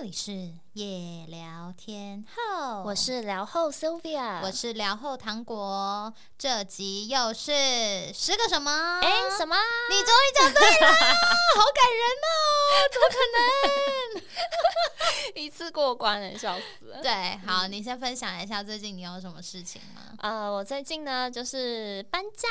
[0.00, 0.50] 这里是
[0.80, 6.10] 夜聊天后，我是聊后 Sylvia，我是聊后糖果。
[6.38, 7.52] 这集又是
[8.14, 8.98] 十个什么？
[9.02, 9.56] 哎，什么？
[9.90, 12.32] 你终于讲对了，好感人哦！
[12.90, 13.18] 怎么可
[14.16, 14.22] 能？
[15.36, 17.02] 一次过关了，笑死了。
[17.02, 20.00] 对，好，你先分享一下最近你有什么事情吗？
[20.20, 22.48] 呃，我最近呢就是搬家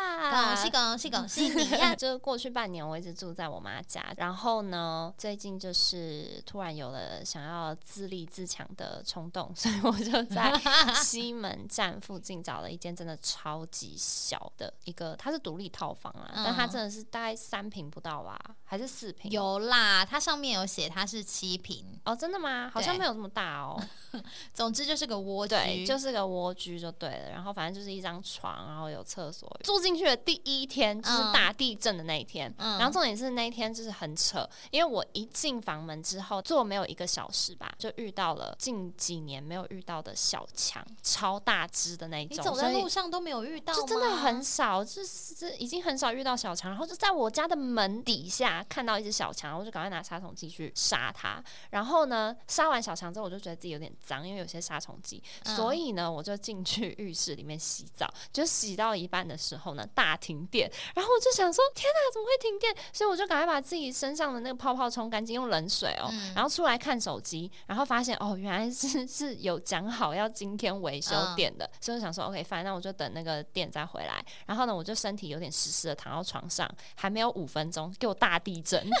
[0.00, 1.94] 啦，恭喜恭喜恭喜你呀！
[1.96, 10.52] 就过去半年我一直住在我妈家，然后呢，最近就是突然有了想要自立自强的冲动，所以我就在
[11.02, 19.30] 西门站附近找了一间真的超级小的一个，它是独立套房啊，但它真的是大概三平不到吧，还是四平？
[19.30, 21.84] 有啦，它上面有写它是七平。
[22.04, 22.70] 哦，真的吗？
[22.72, 23.80] 好像没有这么大哦。
[24.52, 27.30] 总之就是个蜗居，对，就是个蜗居就对了。
[27.30, 29.48] 然后反正就是一张床，然后有厕所。
[29.62, 32.52] 住进去的第一天就是大地震的那一天。
[32.58, 42.36] 然后重点是那一天就是很扯，因为我一进房门之后，坐没有一个小时吧，就遇到了近几年没有遇到的小强，超大只的那种。
[42.36, 46.70] 你走在路上都没有遇到，就真的很少，就是已经很少遇到小强。
[46.70, 51.42] 然后就在我家的门底下看到一只小强，我就赶快拿杀虫剂去杀它。
[51.70, 53.90] 然后呢，杀完小强之后，我就觉得自己有点。
[54.04, 62.74] 脏，因为有些杀虫剂，所以呢，我就进去浴室里面洗澡，就洗到一半的时候呢，大停电，然后我就想说，天哪，怎么会停电？
[62.92, 74.24] 所以我就赶快把自己身上的那个泡泡冲干净，用冷水哦，然后出来看手机，然后发现哦，原来是 是有讲好要今天维修店的，所以我想说，OK，反正那我就等那个电再回来。
[74.46, 78.84] 然后呢，我就身体有点湿湿的躺到床上，还没有五分钟，给我大地震。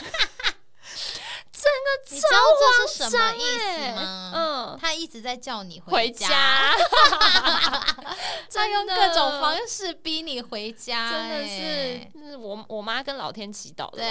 [1.62, 4.32] 整个你知道这是什么意思吗？
[4.34, 6.74] 嗯，他一直在叫你回家，
[8.48, 13.98] 在 用各种方式逼你回家，真的是，是我我妈跟老天祈祷的。
[13.98, 14.08] 对，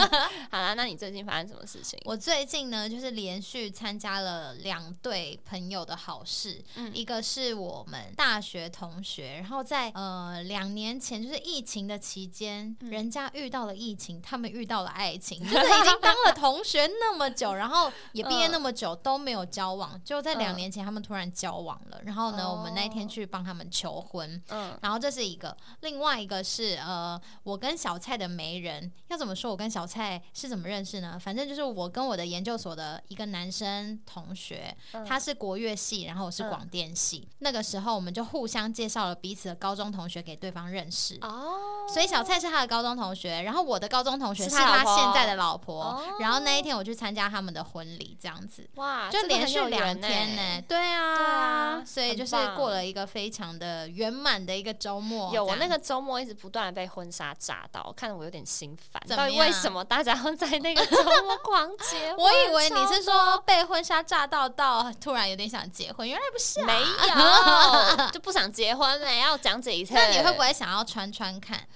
[0.50, 1.98] 好了，那你最近发生什么事情？
[2.04, 6.62] 我最近呢，就是连续参加了两对朋友的好事，
[6.94, 17.54] 一个是我们大学同学，然后在呃两年前，就是疫情的期间，人家遇到了疫情，他们遇到了爱情，就是已经当了同学那么久。
[17.54, 22.00] 然后也毕业那么久都没有交往，就在两年前他们突然交往了。
[22.04, 24.40] 然后呢，我们那一天去帮他们求婚。
[24.48, 29.50] 嗯，然后这是一个，另外一个是呃，我跟小蔡的媒人要怎么说？
[29.50, 31.18] 我跟小蔡是怎么认识呢？
[31.18, 37.28] 反正就是我跟我的研究所的一个男生同学，他是国乐系，然后我是广电系。
[37.38, 41.18] 那个时候我们就互相介绍了彼此的高中同学给对方认识。
[41.22, 46.02] 哦，所以小蔡是他的高中同学，然后我的高中同学是他现在的老婆。
[46.20, 47.38] 然后那一天我去参加他。
[47.48, 55.32] 们的婚礼这样子，哇，就连续两天呢，对啊，对啊所以就是过了一个非常的圆满的一个周末。
[55.32, 59.00] 有我那个周末一直不断的被婚纱炸到，看得我有点心烦。
[59.16, 62.12] 到底为什么大家会在那个周末狂结？
[62.18, 69.94] 我以为你是说被婚纱炸到到突然有点想结婚，原来不是，没有， 就不想结婚了，要讲这一次。
[69.94, 71.66] 那你会不会想要穿穿看？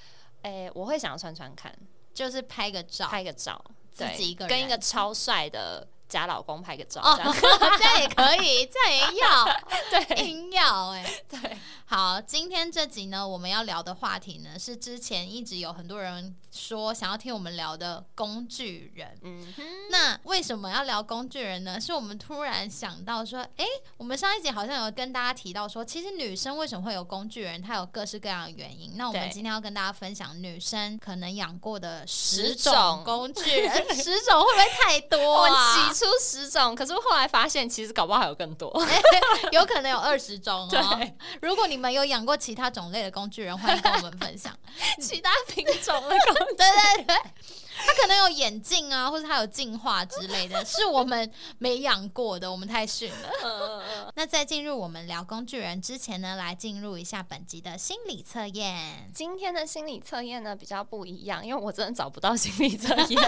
[0.42, 1.72] 哎，我会想要穿穿看，
[2.12, 3.64] 就是拍个照，拍个照。
[3.92, 7.32] 自己一个人跟一个超帅的假老公拍个照，这样
[7.98, 9.44] 也可以，这样也要，
[9.90, 11.38] 对，硬要哎，对。
[11.86, 19.18] 好，今天这集呢，我们要聊的话题呢，是之前一直有很多人说想要听我们聊的工具人。
[19.22, 19.54] 嗯，
[19.90, 21.80] 那为什么要聊工具人呢？
[21.80, 23.64] 是我们突然想到说，哎，
[23.96, 28.96] 我们上一集好像有跟大家提到说，其实女生为什么会有工具人，她有各式各样的原因。
[28.96, 35.92] 那我们今天要跟大家分享女生可能养过的十种工具人，十种会不会太多啊？
[36.02, 38.70] 起初十种，可是后来发现，其实搞不好还有更多，
[39.52, 41.00] 有可能有二十种哦。
[41.40, 44.52] 如果你们有养过其他种类的工具人，欢迎跟我们分享
[45.00, 46.56] 其他品种的工具。
[46.56, 47.16] 对 对对。
[47.84, 53.82] 它可能有眼镜啊，或者他有进化之类的， 是我们没养过的，我们太逊了。
[54.14, 59.10] 那在进入我们聊工具人之前呢，来进入一下本集的心理测验。
[59.14, 63.20] 今天的心理测验呢比较不一样，因为我真的找不到心理测验，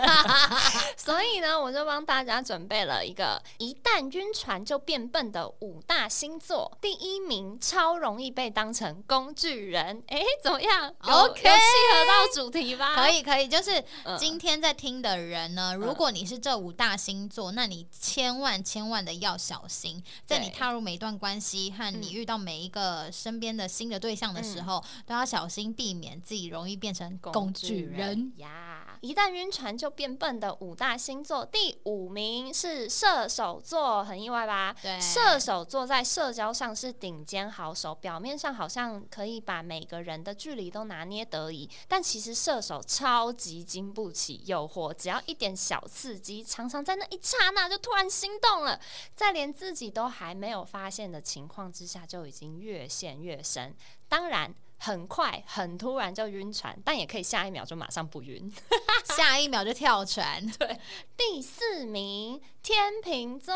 [0.96, 6.76] 所以呢，我就帮大家准备了一个一旦晕船就变笨的五大星座。
[6.80, 12.94] 第一名超容易被当成工具人，哎，怎么样？OK，契合到主题吧？
[12.94, 13.82] 可以，可以，就是
[14.18, 14.34] 今。
[14.34, 28.35] 今天在听的人呢，如果你是这五大星座，那你千万千万的要小心，在你踏入每一段关系和你遇到每一个身边的新的对象的时候，都要小心避免自己容易变成工具人。
[28.37, 28.99] 呀。
[29.00, 34.75] 一旦晕船就变笨的五大星座，第五名是射手座，很意外吧？
[34.81, 48.81] 对，射手座在社交上是顶尖好手，表面上好像可以把每个人的距离都拿捏得宜，但其实射手超级经不起诱惑，只要一点小刺激，常常在那一刹那就突然心动了，
[49.14, 53.75] 在连自己都还没有发现的情况之下，就已经越陷越深。
[54.08, 54.54] 当然。
[54.76, 58.52] 很快，很突然就晕船，但也可以下一秒就马上不晕，
[59.16, 60.46] 下一秒就跳船。
[60.58, 60.78] 对，
[61.16, 63.55] 第四名天秤座，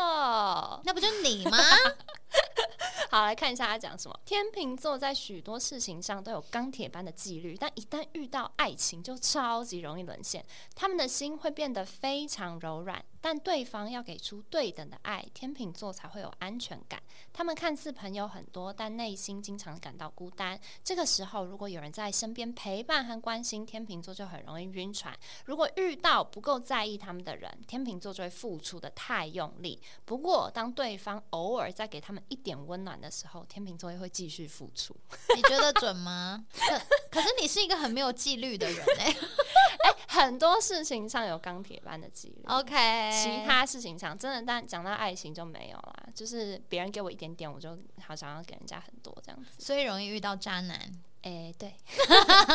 [0.83, 1.57] 那不就你吗？
[3.09, 4.15] 好，来看一下他讲什么。
[4.23, 10.45] 天秤座在许多事情上都有钢铁般的纪律，但一旦遇到爱情，就超级容易沦陷。
[10.75, 17.01] 他们的心会变得非常柔软，但对方要给出对等的爱，天秤座才会有安全感。
[17.33, 20.59] 他们看似朋友很多，但内心经常感到孤单。
[20.83, 25.17] 这个时候，如果有人在身边陪伴和关心，天秤座就很容易晕船。
[25.45, 29.81] 如果遇到不够在意他们的人，天秤座就会付出的太用力。
[30.03, 34.93] 不过，当对方偶尔再给他们一点温暖的时候，天秤座也会继续付出。
[35.37, 36.45] 你觉得准吗？
[36.51, 36.77] 可
[37.09, 39.05] 可是你是一个很没有纪律的人哎，
[39.87, 42.43] 哎，很多事情上有钢铁般的纪律。
[42.47, 46.09] OK，其他事情上真的，但讲到爱情就没有啦。
[46.13, 50.77] 就是别人给我一点点，我就好想要给人家很多这样子，所以容易遇到渣男。
[51.21, 51.73] 哎，对，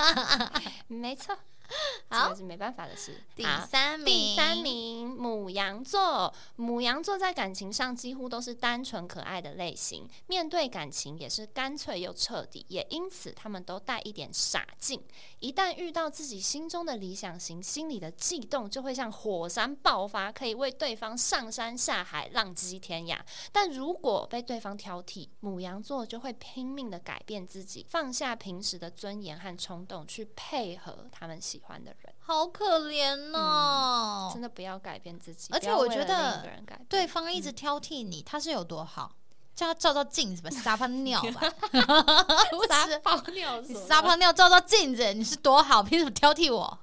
[0.89, 1.35] 没错。
[2.11, 3.21] 好，是没办法的事。
[3.35, 6.33] 第三名，第三名，母羊座。
[6.57, 15.03] 母羊座在感情上几乎都是单纯可爱的类型，面对感情也是干脆又彻底，也因此他们都带一点傻劲。
[15.41, 23.19] 一旦遇到自己心中的理想型，心里的悸动就会像火山爆发，可以为对方上山下海，浪迹天涯。
[23.51, 31.35] 但如果被对方挑剔，母羊座就会拼命的改变自己，放下平时的尊严和冲动，去配合他们。
[31.55, 34.29] 喜欢的人，好可怜哦！
[34.33, 36.45] 真的不要改变自己，而且我觉得
[36.89, 39.13] 对方一直挑剔你，他是有多好？
[39.55, 41.41] 叫他照照镜子吧，撒泡尿吧，
[42.69, 45.81] 撒泡尿，你撒泡尿照照镜子，你是多好？
[45.85, 46.77] 凭什么挑剔我？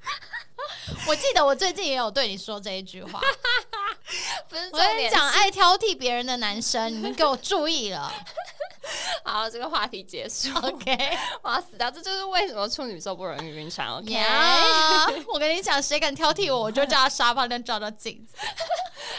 [1.08, 3.20] 我记得我最近也有对你说这一句话。
[4.72, 8.12] 我跟你讲，爱挑剔别人的男生， 你们给我注意了。
[9.24, 10.50] 好，这个话题结束。
[10.58, 11.90] OK，我要死掉。
[11.90, 13.88] 这就是为什么处女座不容易晕船。
[13.88, 14.14] OK，
[15.28, 18.36] 我跟你讲，谁敢挑剔我，我就叫他沙发能照照镜子。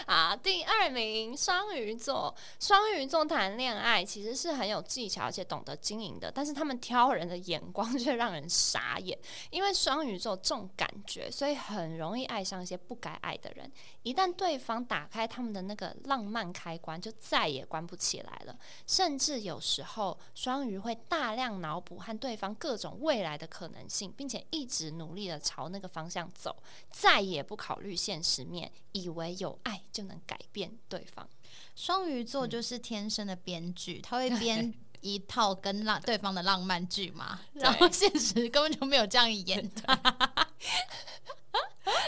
[0.06, 2.34] 好，第二名双鱼座。
[2.58, 6.30] 双鱼座谈恋爱其实是很有技巧，而且懂得经营的。
[6.30, 9.16] 但是他们挑人的眼光却让人傻眼，
[9.50, 13.72] 因为双鱼座重感觉，所以很容易爱上一些不该爱的人。
[14.02, 18.56] 一旦对方打开他们的那个浪漫开关，就再也关不起来了。
[18.86, 26.54] 甚至有时候，双鱼会大量脑补和对方各种未来的可能性，并且一直努力的朝那个方向走，
[26.90, 31.28] 再也不考虑现实面，以为有爱就能改变对方。
[31.74, 39.70] 双鱼座就是天生的编剧，他会 编一套跟浪对方的浪漫剧嘛，然后现实根本就没有这样演。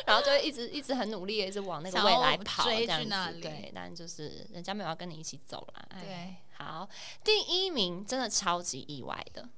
[0.06, 3.40] 然后就一直一直很努力，一直往那个未来跑，这样子。
[3.40, 5.88] 对，但就是人家没有要跟你一起走了。
[6.00, 6.88] 对，好，
[7.22, 9.48] 第一名真的超级意外的。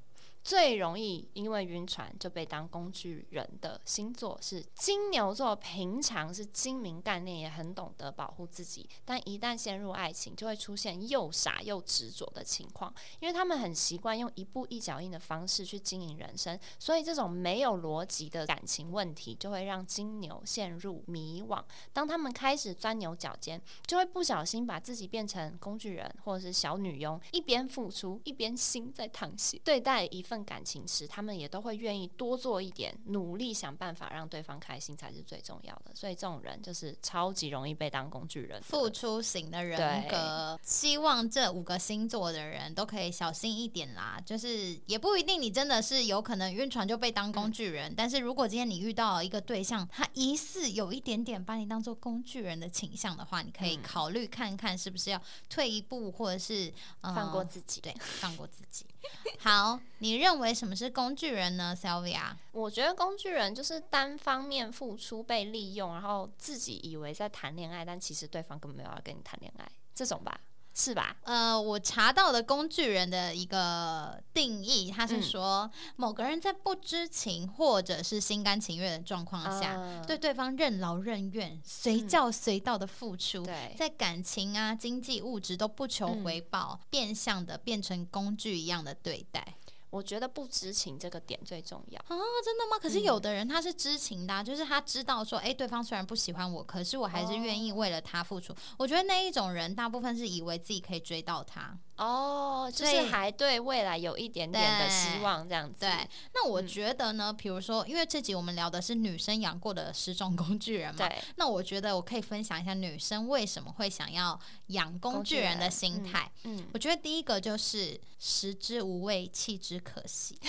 [0.46, 5.56] 最容易因为晕船就被当工具人的星座是金牛座。
[5.56, 12.94] 平常是精明干练，也很懂得保护自己，但一旦陷入爱情，就会出现又傻又执着的情况。
[13.18, 21.60] 因为他们很习惯用一步一脚印的方式去经营人生，所以这种没有逻辑的感情问题就会让金牛陷入迷惘。
[21.92, 30.35] 当他们开始钻牛角尖，就会不小心把自己变成工具人或者是小女佣，一边付出一边心在淌血，对待一份。
[30.44, 35.92] 感情时，他们也都会愿意多做一点努力，想办法让对方开心才是最重要的。
[35.94, 40.58] 所以这种人就是超级容易被当工具人，付出型的人格。
[40.62, 44.20] 希望这五个星座的人都可以小心一点啦。
[44.24, 57.80] 就是也不一定你真的是有可能晕船就被当工具人，但是如果今天你遇到一个对象，他疑似有一点点把你当做工具人的倾向的话，你可以考虑看看是不是要退一步，或者是放过自己。
[57.80, 58.86] 对，放过自己。
[59.38, 62.34] 好，你认为什么是工具人呢，Sylvia？
[62.52, 70.40] 我觉得工具人就是单方面付出被利用，然后自己以为在谈恋爱，但其实对方根本没有要跟你谈恋爱，这种吧。
[70.78, 71.16] 是吧？
[71.22, 83.42] 呃，我查到的工具人的一个定义，他是说某个人在不知情或者是心甘情愿的状况下，对对方任劳任怨、随叫随到的付出，
[83.74, 89.54] 在感情啊、经济、物质都不求回报，变相的变成工具一样的对待。
[89.96, 92.16] 我觉得不知情这个点最重要啊！
[92.44, 92.78] 真的吗？
[92.78, 98.54] 可是有的人他是知情的，就是他知道说，哎，对方虽然不喜欢我，可是我还是愿意为了他付出。
[98.76, 101.78] 我觉得那一种人，大部分是以为自己可以追到他。
[101.96, 105.80] 哦，就是还对未来有一点点的希望，这样子。
[105.80, 114.38] 对，那我觉得呢，比如说，因为这集我们聊的是女生养过的十种工具人嘛，那我觉得我可以分享一下女生为什么会想要
[114.68, 116.30] 养工具人的心态。
[116.44, 120.38] 嗯，我觉得第一个就是食之无味，弃之可惜。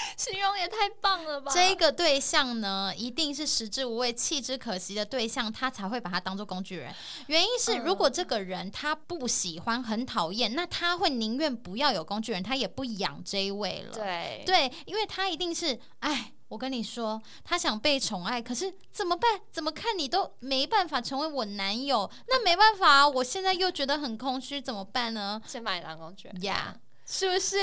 [0.16, 1.52] 形容也太棒了吧！
[1.54, 6.94] 这个对象呢，一定是食之无味、弃之可惜的对象，他才会把他当做工具人。
[7.26, 13.92] 原因是，如果这个人他不喜欢、很讨厌，那他会宁愿不要有工具人，他也不养这一位了。
[13.92, 19.40] 对对，因为他一定是，哎，我跟你说，他想被宠爱，可是怎么办？
[19.52, 23.08] 怎么看你都没办法成为我男友，那没办法啊！
[23.08, 25.40] 我现在又觉得很空虚，怎么办呢？
[25.46, 26.74] 先把你当工具人呀。
[27.10, 27.56] 是不是？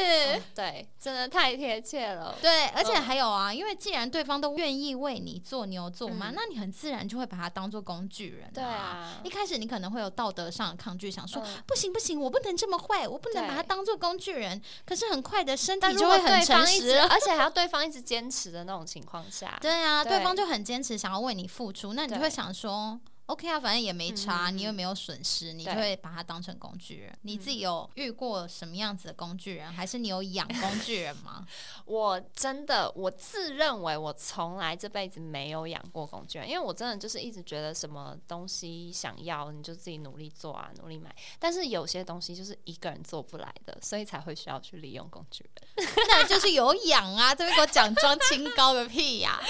[0.56, 2.36] 对，真的太贴切了。
[2.42, 8.52] 对，而且还有啊，因为既然对方都愿意为你做牛做马，那你很自然就会把他当做工具人。
[8.52, 14.60] 对啊，一开始你可能会有道德上的抗拒，想说不行不行，我不能这么坏，我不能把他当做工具人。
[14.84, 23.00] 可是很快的身体就会很诚实， 而且还要对方一直坚持的那种情况下，对啊，对方就很坚持想要为你付出，那你就会想说。
[23.28, 27.18] OK 啊，反正也没差，你又没有损失，你就会把它当成工具人。
[27.24, 31.44] 你自己有遇过什么样子的工具人，还是你有养工具人吗？
[31.86, 41.14] 我真的，我自认为我从来这辈子没有养过工具人，因为我真的就是一直觉得什么东西想要你就自己努力做啊，努力买。
[41.40, 45.88] 但是有些东西就是一个人做不来的，所以才会需要去利用工具人。
[46.10, 49.42] 那就是有养啊，这边给我讲装清高个屁呀！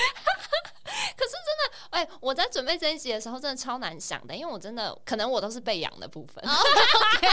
[1.17, 6.43] 可是真的，哎，我在准备这一集的时候，真的超难想的，因为我真的可能我都是被养的部分。
[6.45, 7.27] OK，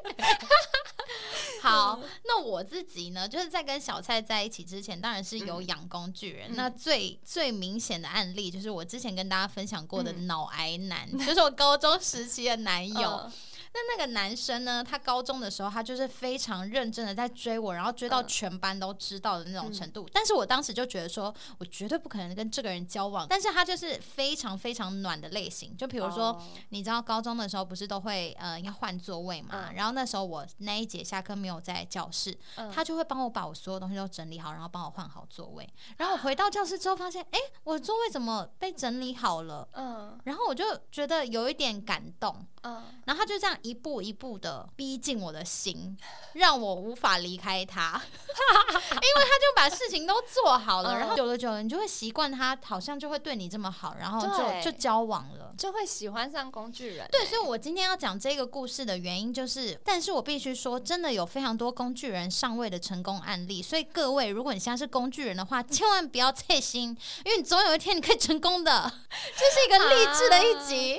[1.60, 6.54] 好，那我自己呢，就是在跟小蔡在一起之前，当然是有养工具人。
[6.54, 13.30] 那最最明显的案例，就是我之前跟大家分享过的脑癌男，就是我高中时期的男友。
[13.72, 14.82] 那那个男生呢？
[14.82, 20.08] 他高中的时候，他就是非常认真的在追我，然后追到全班都知道的那种程度。
[20.12, 23.26] 但是我当时就觉得说，我绝对不可能跟这个人交往。
[23.28, 25.76] 但是他就是非常非常暖的类型。
[25.76, 29.70] 就比如说，你知道高中的时候不是都会呃要换座位嘛？
[29.74, 32.36] 然后那时候我那一节下课没有在教室，
[32.74, 35.68] 他就会帮我把我所有东西都整理好，然后帮我换好座位。
[35.96, 39.68] 然后我回到教室之后，发现 哎，我座位怎么被整理好了？
[39.74, 42.44] 嗯，然后我就觉得有一点感动。
[42.62, 45.96] 嗯，然后他就这样一步一步的逼近我的心，
[46.34, 50.98] 让我无法离开他， 因为他就把事情都做好了。
[50.98, 57.06] 然后久了久了，你就会习惯他，好像就会对你这么好，然后就就交往了，就会喜欢上工具人。
[57.12, 63.62] 对，所以我今天要讲这个故事的原因就是，但是我必须说，真的有非常多工具人上位的成功案例。
[63.62, 68.90] 所以各位，如果你现在是工具人的话，千万不要脆心，因为你总有一天你可以成功的。
[69.36, 70.98] 这是一个励志的一集。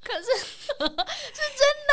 [0.00, 0.86] 可是 是真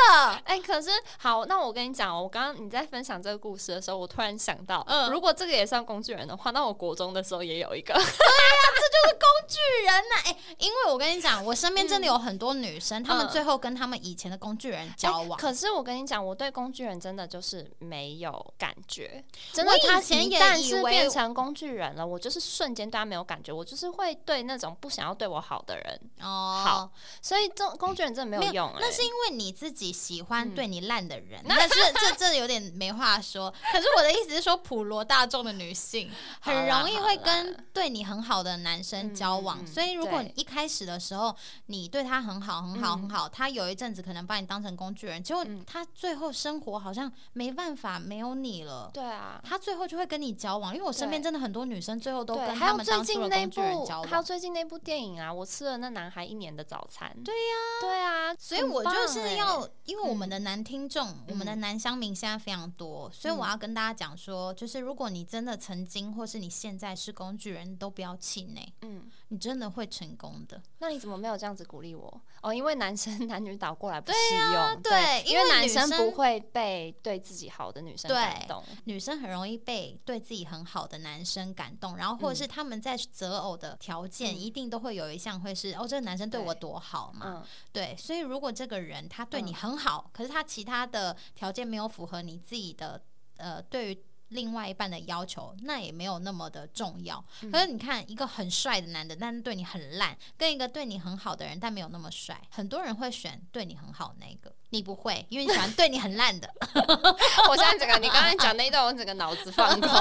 [0.07, 15.37] 的，哎，可是好，那我跟你讲，我刚刚你在分享这个故事的时候，我突然想到，嗯，如果这个也算工具人的话，那我国中的时候也有一个，对呀，这就是工具人呐，哎，因为我跟你讲，我身边真的有很多女生，她们最后跟他们以前的工具人交往。
[15.39, 26.63] 可是我跟你讲，我对工具人真的就是没有感觉，真的，他前一旦是变成工具人了，我就是瞬间对他没有感觉，我就是会对那种不想要对我好的人哦。
[26.65, 33.53] 好，所以这工具人真的没有用，那是因为你自己喜欢对你烂的人，那是这这有点没话说。
[33.71, 36.09] 可是我的意思是说，普罗大众的女性
[36.39, 41.35] 很容易会跟对你很好的男生交往，所以如果一开始的时候
[41.67, 54.09] 你对他很好很好很好，他有一阵子可能把你当成工具人，结果他最后生活好像没办法没有你了，对啊，他最后就会跟你交往，因为我身边真的很多女生最后都跟他们当初的工具人交往。
[54.09, 58.35] 还有最近那部电影啊，我吃了那男孩一年的早餐，对呀，对啊。
[58.37, 70.61] 所以我就是要，因为我们的男听众，我们的男乡民现在非常多，所以我要跟大家讲说，就是如果你真的曾经或是你现在是工具人，都不要气馁，嗯，你真的会成功的。
[70.79, 72.21] 那你怎么没有这样子鼓励我？
[72.41, 74.17] 哦，因为男生 男女倒过来不适
[74.53, 93.01] 用，对，因为男生不会被对自己好的女生感动，女生很容易被对自己很好的男生感动，然后或者是他们在择偶的条件一定都会有一项会是哦，这个男生对我多好嘛，对，所以如果这个人他对你很好，可是他其他的条件没有符合你自己的
[93.37, 94.03] 呃对于。
[94.29, 97.23] 另外一半的要求，那也没有那么的重要。
[97.51, 104.53] 可是你看，一个很帅的男的，但是对你很烂，跟一个对你很好的人，但没有那么帅，很多人会选对你很好那个。
[104.75, 106.49] 你不会，因为你喜欢对你很烂的。
[107.49, 109.89] 我现在整个，你刚才讲那一段，我整个脑子放空。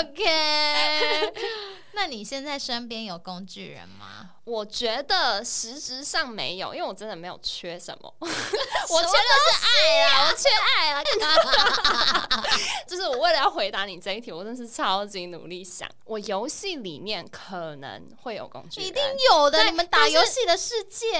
[0.00, 1.32] OK，
[1.92, 4.30] 那你现在身边有工具人吗？
[4.44, 8.12] 我觉得实质上没有，因为我真的没有缺什么。
[8.20, 11.00] 我缺的是爱啊，我缺爱啊。
[12.88, 15.88] 就是我为了要回答你这一题，我真是超级努力想。
[16.06, 19.00] 我游戏里面可能会有工具，一定
[19.30, 19.62] 有的。
[19.62, 21.12] 你们打游戏的世界，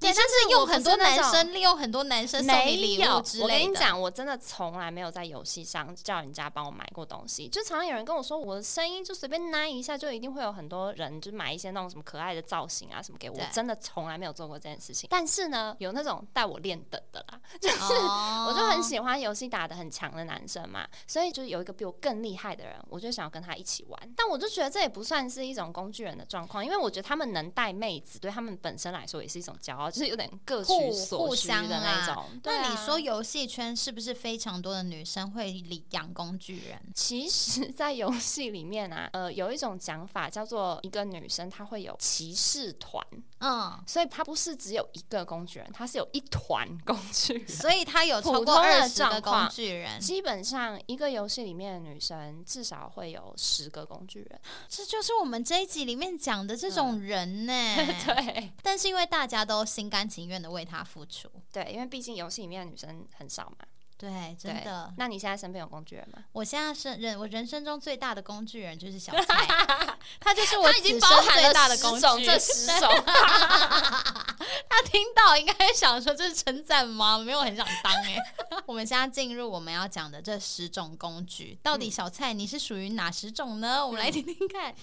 [0.00, 3.44] 对，但是有很多男生利用很多男生送你礼物之类的。
[3.44, 7.46] 我跟你讲，我真的从来没有在游戏上叫人家帮我买过东西。
[7.48, 12.46] 就常常有人跟我说，我的声音就随便拉一下，就一定会有很多人就买一些那种什么可爱的。
[12.46, 15.08] 造型啊什么给我，真的从来没有做过这件事情。
[15.10, 24.00] 但是呢，有那种带我练等的啦， 就是我就很喜欢游戏打的很强的男生嘛，所以就是有一个比我更厉害的人，我就想要跟他一起玩。
[24.16, 32.26] 但我就觉得这也不算是一种工具人的状况，因为我觉得他们能带妹子，对他们本身来说也是一种骄傲，就是有点各取所需的那种。
[32.44, 36.80] 那你说游戏圈是不是非常多的女生会领养工具人？
[36.94, 42.76] 其实，在游戏里面啊，呃，有一种讲法叫做一个女生她会有骑士。
[42.78, 43.02] 团，
[43.40, 49.98] 嗯，所以她不是只有一个工具人，她是有一团工具人，所以她有超过二十个工具人。
[49.98, 57.52] 基本上一个游戏里面的女生至少会有十个工具人，这就是我们这一集里面讲的这种人呢。
[58.04, 63.66] 对，但是因为大家都心甘情愿的为他付出，对，因为毕竟游戏里面的女生很少嘛。
[63.98, 64.92] 对，真的。
[64.98, 66.22] 那你现在身边有工具人吗？
[66.32, 69.46] 我现在是人，我人生中最大的工具人就是小蔡，
[70.20, 72.90] 他就是我已经包含了大的工具，这十种。
[74.68, 77.18] 他听到应该想说这是称赞吗？
[77.18, 78.18] 没有很想当哎。
[78.66, 83.86] 我们现在进入我们要讲的这十种工具，到底小蔡你是属于哪十种呢？
[83.86, 84.74] 我们来听听看。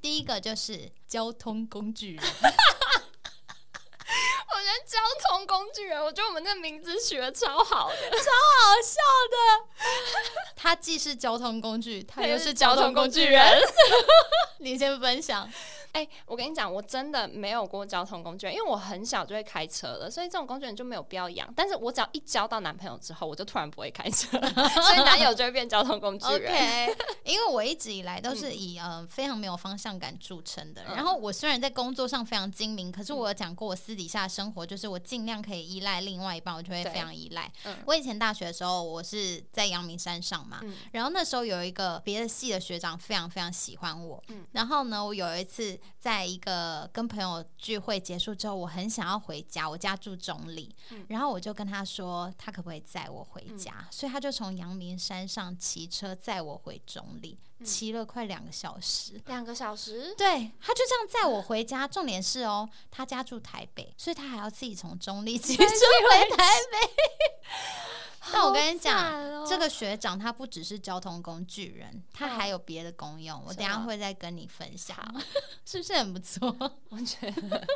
[0.00, 2.24] 第一个就是交通工具人。
[4.56, 4.98] 我觉得交
[5.28, 8.96] 通工具人，我觉得我们这名字取的超好的，超好笑
[9.30, 9.36] 的。
[10.56, 13.62] 他既是交通工具，他又是交通工具人。
[14.58, 15.46] 你先分享。
[15.96, 21.50] 哎，我跟你讲，我真的没有过交通工具，因为我很小就会开车了，所以这种工具人就没有必要养。
[21.56, 26.52] 但是我只要一交到男朋友之后，我就突然不会开车，所以男友就会变交通工具人。
[26.52, 30.84] OK， 因为我一直以来都是以呃非常没有方向感著称的。
[30.94, 37.50] 然后我虽然在工作上非常精明，可是我有讲过，我私底下生活就是我尽量可以依赖另外一半，我就会非常依赖。
[37.86, 40.60] 我以前大学的时候，我是在阳明山上嘛，
[40.92, 45.78] 然后那时候有一个别的系的学长非常非常喜欢我，然后呢，我有一次。
[45.98, 50.74] 在一个跟朋友聚会结束之后，我很想要回家，我家住中立，
[51.08, 53.86] 然后我就跟他说，他可不可以载我回家？
[53.90, 59.20] 所以他就从阳明山上骑车载我回中立，骑了快两个小时。
[59.26, 60.14] 两个小时？
[60.16, 61.88] 对，他就这样载我回家。
[61.88, 66.78] 重点是哦，他家住台北，所以他还要自己从中立骑车回台北。
[68.32, 73.40] 但我跟你讲，这个学长他不只是交通工具人，他还有别的功用。
[73.46, 74.96] 我等下会再跟你分享，
[75.64, 76.48] 是不是很不错？
[76.90, 77.66] 我觉得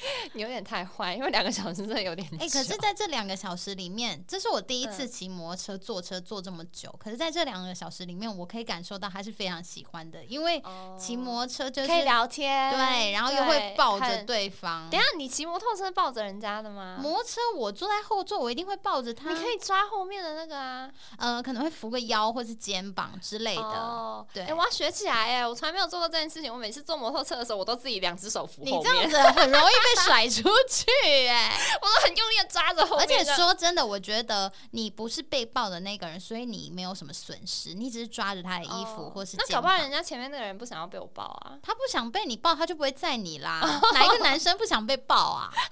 [0.34, 2.28] 你有点太坏，因为两个小时真的有点。
[2.38, 6.94] 哎，可是在这两个小时里面，这是我第一次骑摩托车坐车坐这么久。
[6.98, 10.62] 可是在这两个小时里面，我可以感受到他是非常喜欢的，因为
[10.96, 14.88] 骑摩托车就是可以聊天，对，然后又会抱着对方。
[14.90, 16.98] 等下你骑摩托车抱着人家的吗？
[17.00, 19.32] 摩托车我坐在后座，我一定会抱着他。
[19.32, 19.78] 你可以抓。
[19.88, 23.62] 后面的那个啊，呃，可能会扶个腰或是肩膀之类的。
[23.62, 26.52] 哦，对，哎，我要学起来哎，我从来没有做过这件事情。
[26.52, 28.78] 我每次坐摩托车的时候，我都自己两只手扶后面。
[28.78, 30.86] 你这样子很容易被甩出去
[31.28, 33.04] 哎， 我都很用力的抓着后面。
[33.04, 39.36] 而且说真的，我觉得你不是被抱的那个人，所以你没有什么损失，你只是抓着他的衣服或是。
[39.36, 43.60] 那搞不好人家前面那个人不想要被我抱啊，他不想被你抱，他就不会载你啦。
[43.94, 45.52] 哪一个男生不想被抱啊？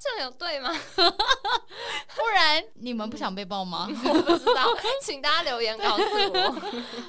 [0.00, 0.74] 这有对吗？
[0.96, 3.86] 不然你们不想被抱吗？
[4.04, 4.66] 我不知道，
[5.02, 6.62] 请大家留言告诉我。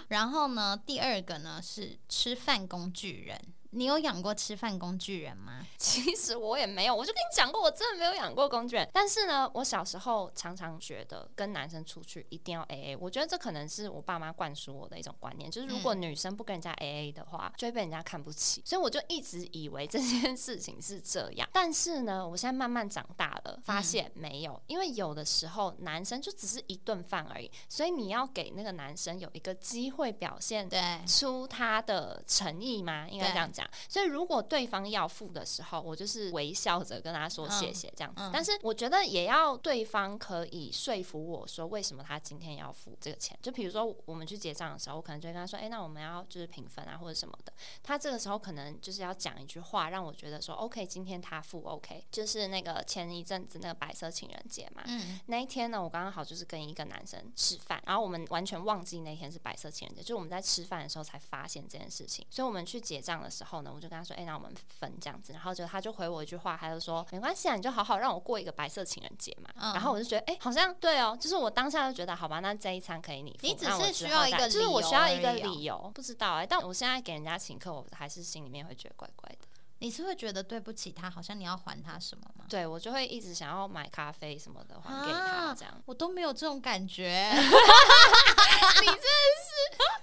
[0.10, 3.39] 然后呢，第二个呢是吃饭工具人。
[3.72, 5.66] 你有养过吃饭工具人吗？
[5.78, 8.90] 其实我也没有，我就跟你讲过，我真的没有养过工具人。
[8.94, 18.62] 但是呢，我小时候常常觉得跟男生出去一定要 A A，我觉得这可能是我爸妈灌输我的一种观念，就是如果女生不跟人家 A A 的话，就会被人家看不起。
[18.66, 21.48] 所以我就一直以为这件事情是这样。
[21.52, 30.70] 但是呢，我现在慢慢长大了，发现没有，因为有的时候男生就只是一顿饭而已，所以你要给那个男生有一个机会表现
[31.06, 33.08] 出他的诚意吗？
[33.10, 33.70] 应该这样讲。
[33.89, 38.30] 所以，如果对方要付的时候，我就是微笑着跟他说谢谢这样子。
[38.32, 43.38] 但是，我觉得也要对方可以说服我说为什么他今天要付这个钱。
[43.41, 62.26] 就比如说，我们去结账的时候，我可能就会跟他说：“哎，那我们要就是平分啊，或者什么的。”他这个时候可能就是要讲一句话，让我觉得说：“OK，今天他付 OK。”就是那个前一阵子那个白色情人节嘛，嗯那一天呢，我刚刚好就是跟一个男生吃饭，然后我们完全忘记那天是白色情人节，就是我们在吃饭的时候才发现这件事情。
[62.30, 63.58] 所以我们去结账的时候。
[63.58, 73.48] 后呢，我就跟他说：“哎，那我们分这样子。”然后就他就回我一句话，他就说：“没关系啊，你就好好让我过一个白色情人节嘛。”然后我就觉得，哎，好像对哦，就是我当下就觉得，好吧，那这一餐可以你付。
[73.48, 76.46] 你只是需要一个，就是我需要一个理由，不知道哎。
[76.46, 79.48] 但我现在给人家请客，我还是心里面会觉得怪怪的。
[79.80, 82.44] 你是会觉得对不起他，好像你要还他什么吗？
[82.50, 85.74] 对，我就会一直想要买咖啡什么的还给他，这样。
[85.86, 87.30] 我都没有这种感觉。
[87.32, 89.97] 你真的是。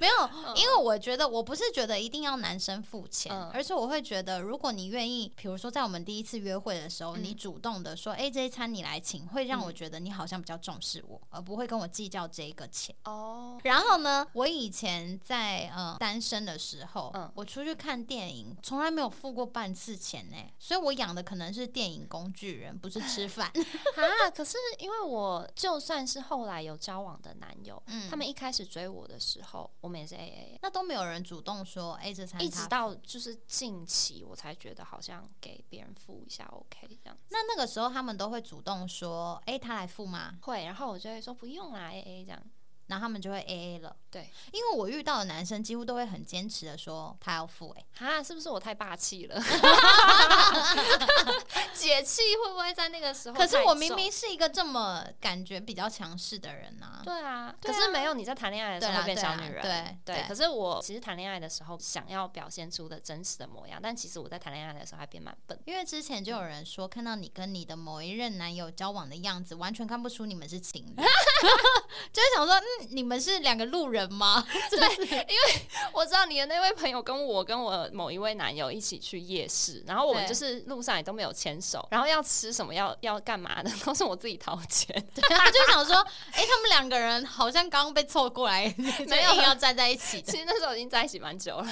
[0.00, 12.96] 没有，因为我觉得我不是觉得一定要男生付钱，而是我会觉得，如果你愿意，比如说在我们第一次约会的时候，你主动的说，哎，这一餐你来请，会让我觉得你好像比较重视我，而不会跟我计较这一个钱。
[13.04, 13.60] 哦。
[13.62, 23.48] 然后呢，我以前在呃单身的时候，我出去看电影，从来没有付过半次钱呢，所以我养的可能是电影工具人，不是吃饭
[23.96, 24.30] 啊。
[24.34, 29.89] 可是因为我就算是后来有交往的男友，他们一开始追我的时候，我。
[29.98, 37.18] 也是 A A，那都没有人主动说 A 这餐，一直到就是近期我才觉得好像给别人付一下 OK 这样。
[37.30, 40.38] 那那个时候他们都会主动说，哎，他来付吗？
[40.42, 42.42] 会，然后我就会说不用啦，A A 这样。
[42.90, 49.40] 然后他们就会 A A 了，对，因为我遇到的男生几乎都会很坚持的说他要付，哎，哈，是不是我太霸气了？
[51.72, 53.36] 解气会不会在那个时候？
[53.36, 57.00] 可是我明明是一个这么感觉比较强势的人呢。
[57.04, 60.24] 对啊，可是没有你在谈恋爱的时候变小女人，对对。
[60.26, 65.56] 可是我其实谈恋爱的时候想要表现出的真实的模样，但其实我在谈恋爱的时候还变蛮笨。
[65.64, 70.96] 因为之前就有人说，看到你跟你的某一任男友交往的样子，完全看不出你们是情侣，
[72.12, 72.79] 就是想说，嗯。
[72.90, 74.44] 你们是两个路人吗？
[74.70, 75.62] 对，因为
[75.92, 84.94] 我知道你的那位朋友跟我跟我某一位男友一起去夜市，然后我们就是路上也都没有牵手，然后要吃什么要要干嘛的都是我自己掏钱。
[85.14, 85.96] 对 他就想说，
[86.32, 88.72] 哎，他们两个人好像刚刚被凑过来，
[89.08, 90.22] 没有要站在一起。
[90.22, 91.66] 其实那时候已经在一起蛮久了。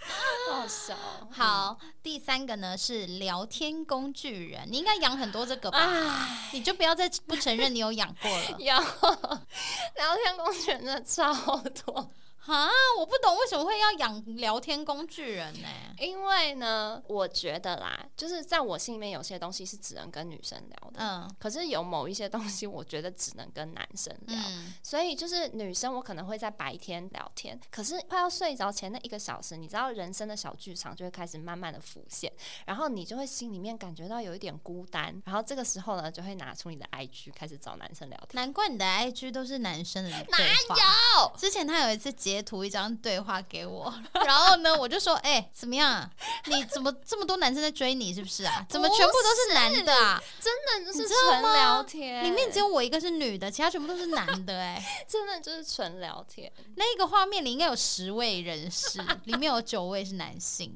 [0.50, 0.96] 好笑。
[1.30, 6.28] 好，第三个呢是聊天工具人，你应该养很多这个吧？
[6.52, 8.56] 你就不要再不承认你有养过了。
[8.58, 8.74] 有。
[9.96, 12.10] 聊天工具人真的超多。
[12.46, 15.68] 啊，我不懂为什么会要养聊天工具人呢？
[15.98, 24.38] 因为呢，我觉得啦，就是在我心里面有些东西是只能跟女生聊的，嗯，可是有某一些东西，我觉得只能跟男生聊。
[24.82, 32.32] 所以就是女生，我可能会在白天聊天，可是快要睡着前那一个小时，你知道人生的小剧场就会开始慢慢的浮现，
[32.64, 38.30] 然后你就会心里面感觉到有一点孤单，然后这个时候呢，就会拿出你的 IG 开始找男生聊天。
[38.32, 41.36] 难怪你的 IG 都是男生的，哪有？
[41.36, 42.29] 之前他有一次截。
[42.30, 43.92] 截图一张对话给我，
[44.24, 46.08] 然后呢，我就说，哎，怎么样？
[46.46, 48.14] 你怎么这么多男生在追你？
[48.14, 48.64] 是不是啊？
[48.70, 50.22] 怎么全部都是男的啊？
[50.40, 56.50] 真的就是纯聊天，里面只有我一个是女的，其他全部都是男的，哎， 真的就是纯聊天。
[56.76, 60.72] 那个画面里应该有十位人士，里面有九位是男性。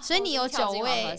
[0.00, 1.16] 所以你有九位，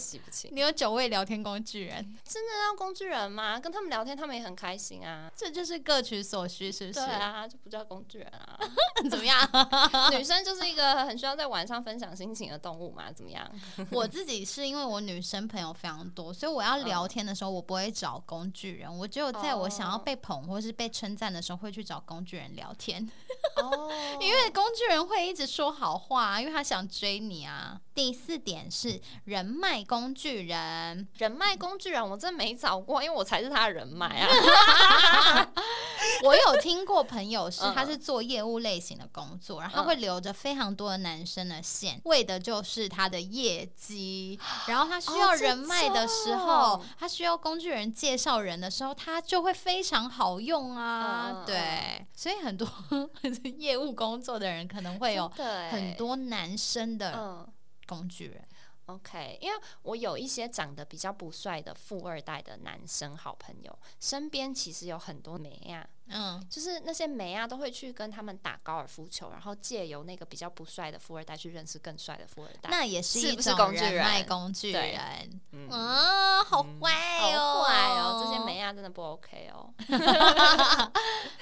[0.52, 3.60] 你有九位聊天工具人，真的要工具人吗？
[3.60, 5.32] 跟他们聊天，他们也很开心啊。
[5.36, 7.06] 这就是各取所需，是不是？
[7.06, 8.58] 对啊，就不叫工具人啊。
[9.10, 9.38] 怎么样？
[10.12, 13.12] 女生就是一个很需要在晚上分享心情的动物嘛？
[13.12, 13.50] 怎么样？
[13.92, 18.98] 我自己是因为我女生朋友非常多，所以我要聊天的时候，我不会找工具人。
[18.98, 23.10] 我只有在我想要被捧或是被称赞的时候，会去找工具人聊天。
[23.58, 23.92] 哦，
[24.22, 27.80] 因为工具人会一直说好话，因为他想追你啊。
[27.96, 35.50] 第四点是人脉工具人，人脉工具人我真没找过，因为我才是他的人脉啊。
[36.24, 44.38] 我有听过朋友是，嗯他是做业务类型的工作，然后他嗯会留着非常多的男生的线，为的就是他的业绩。
[44.68, 51.44] 然后他需要人脉的时候种，他需要工具人介绍人的时候，他就会非常好用啊。
[51.46, 52.68] 对，所以很多
[53.58, 55.32] 业务工作的人可能会有
[55.72, 57.48] 很多男生的嗯。
[57.86, 58.46] 工具人。
[58.88, 72.70] OK，因为我有一些长得比较不帅的富二代的男生好朋友，身边其实有很多美亚，嗯，就是那些梅啊都会去跟他们打高尔夫球，然后借由那个比较不帅的富二代去认识更帅的富二代。
[72.70, 75.42] 那也是是一种不是工具人脉工具对人。
[75.52, 79.74] 嗯啊，好嗯坏哦，好坏哦，这些梅啊真的不 OK 哦。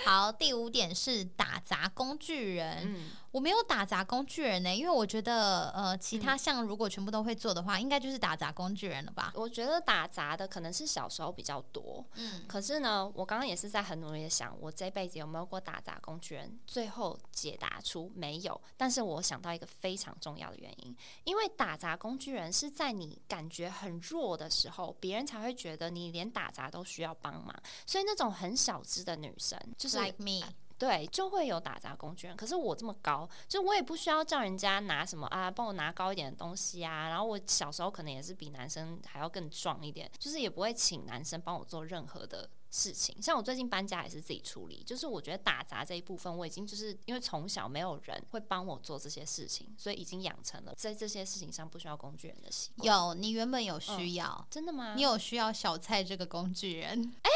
[0.06, 2.84] 好，第五点是打杂工具人。
[2.86, 9.32] 嗯，我没有打杂工具人呢、因为我觉得呃，其嗯他项如果全部都会做的话，应该就是打杂工具人了吧？
[9.36, 16.60] 我觉得打杂的可能是小时候比较多，嗯，可是呢，我刚刚也是在很努力的想，我这辈子有没有过打杂工具人？
[16.66, 18.60] 最后解答出没有。
[18.78, 27.54] 但是我想到一个非常重要的原因，因为打杂工具人是在你感觉很弱的时候，别人才会觉得你连打杂都需要帮忙。
[27.86, 30.46] 所以那种很小资的女生，就是 like me，
[30.84, 32.36] 对，就会有打杂工具人。
[32.36, 37.08] 可是我这么高，就我也不需要叫人家拿什么啊，帮我拿高一点的东西啊。
[37.08, 43.16] 然后我小时候可能也是比男生还要更壮一点，就是也不会请男生帮我做任何的事情。
[43.22, 52.86] 像我最近搬家也是自己处理，就是我觉得打杂这一部分，我已经就是因为从小没有人会帮我做这些事情，所以已经养成了在这些事情上不需要工具人的习惯。
[52.86, 54.96] 有你原本有需要，真的吗？
[54.96, 57.14] 你有需要小蔡这个工具人。
[57.22, 57.30] 哎、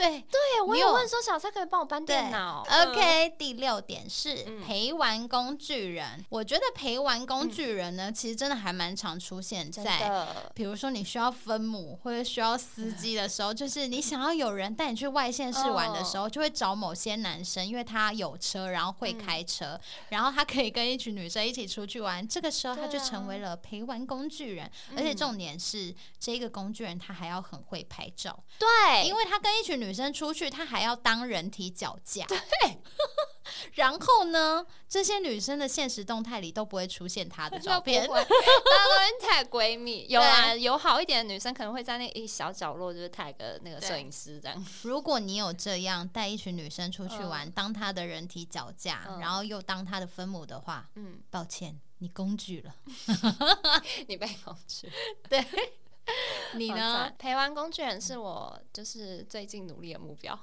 [0.00, 2.64] 对对，我有有问说小蔡可以帮我搬电脑。
[2.66, 2.88] 嗯。
[2.88, 4.62] OK，第六点是嗯。
[4.64, 6.24] 陪玩工具人。
[6.28, 10.26] 我觉得陪玩工具人呢，其实真的还蛮常出现在。
[10.54, 22.26] 比如说你需要分母或者需要司机的时候，就是你想要有人带你去外县市玩的时候，就会找某些男生，因为他有车，然后会开车，然后他可以跟一群女生一起出去玩。
[22.26, 32.24] 这个时候他就成为了陪玩工具人，而且重点是这个工具人他还要很会拍照，对，因为他跟一群女生出去，她还要当人体脚架。
[32.26, 32.38] 对。
[33.74, 38.06] 然后呢，这些女生的现实动态里都不会出现她的 照片。
[38.06, 44.66] 大家都会 tag 闺蜜， 有啊，有好一点的女生可能会在那一小角落就是 tag 那个摄影师这样。
[44.82, 49.18] 如果你有这样带一群女生出去玩，当她的人体脚架，嗯。
[49.18, 52.74] 然后又当她的分母的话，嗯，抱歉，你工具了。
[54.06, 54.88] 你被工具，
[56.54, 57.14] 你呢赞？？
[57.18, 60.38] 陪玩工具人是我就是最近努力的目标。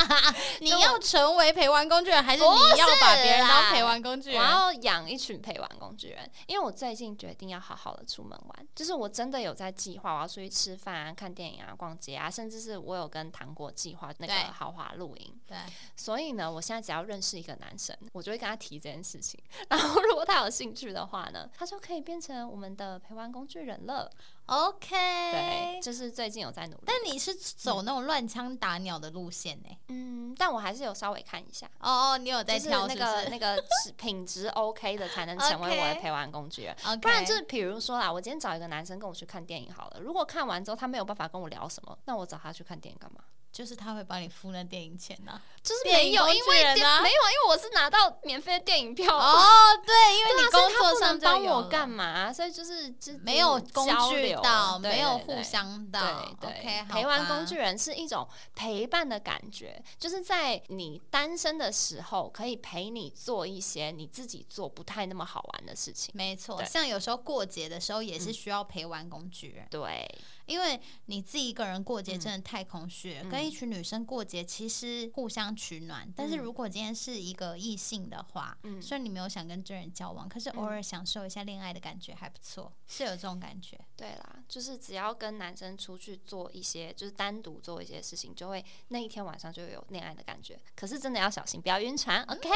[0.60, 4.44] 你要成为陪玩工具人，还是你要把别人当陪玩工具人我？
[4.44, 15.40] 要养一群陪玩工具人，因为我最近决定要好好的出门玩，就是我真的有在计划，我要出去吃饭啊、看电影啊、逛街啊，甚至是我有跟糖果计划那个豪华露营。
[15.46, 15.56] 对，
[15.96, 19.38] 所以呢，我现在只要认识一个男生，我就会跟他提这件事情。
[19.68, 24.10] 然后如果他有兴趣的话呢，他就可以变成我们的陪玩工具人了。
[24.46, 24.88] OK。
[24.90, 26.82] 对，就是最近有在努力。
[26.86, 31.66] 但你是走那种乱枪打鸟的路线呢、嗯，但我还是有稍微看一下。
[31.80, 33.64] 哦哦，你有在就是那个那个
[33.96, 36.76] 品质 OK 的，才能成为我的陪玩工具人。
[36.84, 43.20] OK，不然就是比如说啦，我今天找一个男生跟我去看电影好了，如果看完之后他没有办法跟我聊什么，那我找他去看电影干嘛？
[43.54, 49.16] 就是他会帮你付那电影钱呐、就是没有，因为啊没有，因为我是拿到免费的电影票。
[49.16, 49.38] 哦，
[49.86, 52.32] 对，因为你工作上帮我干嘛？
[52.32, 56.34] 所以就是就没有工具到，没有互相到。
[56.40, 66.12] 对陪玩工具人是一种陪伴的感觉，就是在你单身的时候，可以陪你做一些你自己做不太那么好玩的事情。
[66.16, 70.12] 没错，像有时候过节的时候也是嗯需要陪玩工具人，对，
[70.46, 76.10] 因为你自己一个人过节嗯真的太空虚跟一群女生过节其实互相取暖。
[76.16, 83.78] 但是嗯如果今天是一个异性的话，嗯虽然你没有想跟真人交往，可是偶尔享受一下恋爱的感觉还不错，是有这种感觉。
[83.96, 90.58] 对啦，就是只要跟男生出去做一些，就是单独做一些事情，就会那一天晚上就有恋爱的感觉。
[90.74, 92.22] 可是真的要小心，不要晕船。
[92.24, 92.48] OK，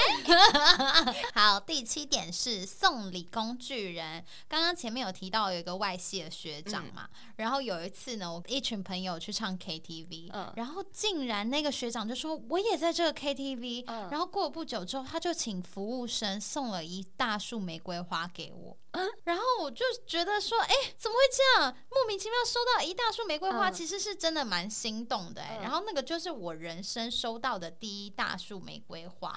[1.35, 4.25] 好，第七点是送礼工具人。
[4.49, 10.53] 刚刚前面有提到有一个外系的学长嘛，然后有一次呢，我一群朋友去唱 KTV，、嗯。
[10.57, 14.09] 然后竟然那个学长就说我也在这个 KTV，、嗯。
[14.11, 18.77] 然后过了不久之后，他就请服务生送了一大束玫瑰花给我。
[18.93, 21.77] 嗯然后我就觉得说，哎、怎么会这样？
[21.91, 23.73] 莫名其妙收到一大束玫瑰花，嗯。
[23.73, 25.63] 其实是真的蛮心动的、哎、嗯。
[25.63, 29.35] 然后那个就是我人生收到的第一大束玫瑰花。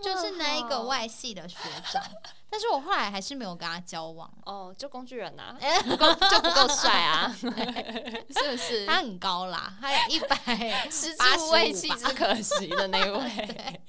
[0.00, 1.56] 就是那一个外系的学
[1.92, 2.00] 长，
[2.52, 4.30] 但是我后来还是没有跟他交往。
[4.44, 5.56] 哦，就工具人呐，
[5.88, 8.84] 不够就不够帅啊， 是不是？
[8.86, 10.36] 他很高啦，他有一百
[10.90, 13.18] 十之无味，弃之可惜的那位。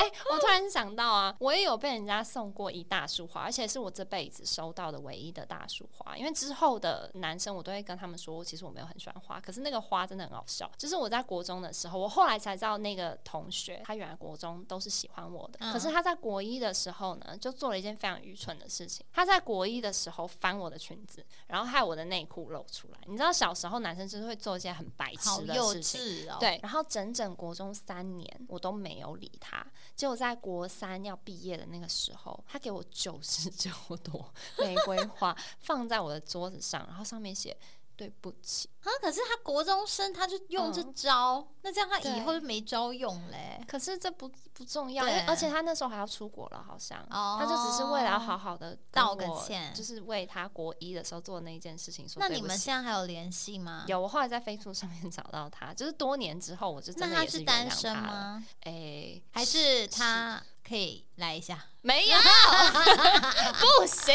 [0.00, 6.16] 哎，我突然想到啊，我也有被人家送过一大束花，而且是我这辈子收到的唯一的大束花。
[6.16, 10.70] 因为之后的男生，我都会跟他们说，其实我没有很喜欢花，可是那个花真的很好笑。
[10.76, 19.04] 就是我在国中的时候，我后来才知道那个同学，他原来国中都是喜欢我的，可是他在国一的时候呢，就做了一件非常愚蠢的事情。
[19.12, 22.98] 他在国一的时候翻我的裙子，然后害我的内裤露出来。
[23.06, 26.58] 你知道小时候男生就是会做一些很白痴的事情，对。
[26.62, 29.66] 然后整整国中三年，我都没有理他。
[29.94, 33.70] 结果在国三要毕业的那个时候，他给我九十九
[34.02, 37.56] 朵玫瑰花放在我的桌子上，然后上面写。
[37.98, 38.86] 对不起啊！
[39.02, 43.60] 可是他国中生，他就用这招，那这样他以后就没招用嘞。
[43.66, 52.20] 可是这不不重要，而且他那时候还要出国了，好像，他就只是为了要好好的道个歉，就是为他国一的时候做的那一件事情说。
[52.20, 53.84] 那你们现在还有联系吗？
[53.88, 58.46] 有，我后来在飞书上面找到他，就是多年之后，我就真的也是单身吗？
[58.60, 60.40] 哎，还是他？
[60.68, 62.18] 可以来一下，没有，
[63.78, 64.14] 不行，